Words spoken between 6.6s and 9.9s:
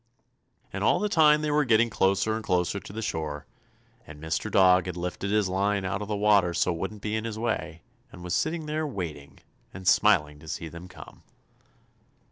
it wouldn't be in his way, and was sitting there waiting, and